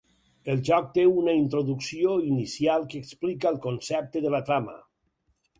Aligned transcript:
El 0.53 0.61
joc 0.69 0.87
té 0.95 1.03
una 1.09 1.35
introducció 1.41 2.15
inicial 2.29 2.89
que 2.95 3.03
explica 3.05 3.53
el 3.53 3.63
concepte 3.67 4.25
de 4.27 4.37
la 4.39 4.45
trama. 4.49 4.79